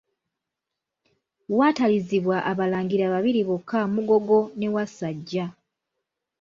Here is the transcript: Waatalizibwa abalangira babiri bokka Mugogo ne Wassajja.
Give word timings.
Waatalizibwa 1.57 2.37
abalangira 2.51 3.05
babiri 3.13 3.41
bokka 3.47 3.79
Mugogo 3.93 4.37
ne 4.59 4.67
Wassajja. 4.75 5.45